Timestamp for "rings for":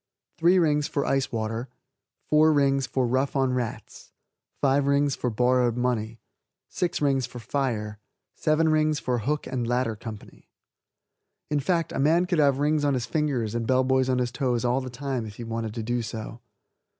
0.57-1.05, 2.53-3.05, 4.87-5.29, 7.03-7.37, 8.69-9.19